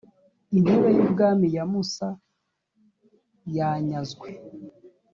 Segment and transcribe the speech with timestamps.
[0.55, 2.07] intebe y ubwami ya musa
[3.55, 4.27] yanyazwe